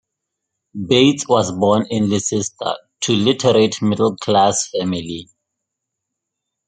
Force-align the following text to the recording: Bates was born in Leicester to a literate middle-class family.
Bates 0.87 1.27
was 1.27 1.51
born 1.51 1.85
in 1.91 2.09
Leicester 2.09 2.41
to 3.01 3.11
a 3.13 3.13
literate 3.13 3.83
middle-class 3.83 4.69
family. 4.69 5.29